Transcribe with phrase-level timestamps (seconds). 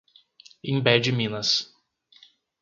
[0.65, 1.75] Imbé de Minas